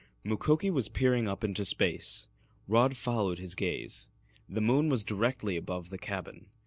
[0.23, 2.27] Mukoki was peering up into space.
[2.67, 4.09] Rod followed his gaze.
[4.49, 6.47] The moon was directly above the cabin.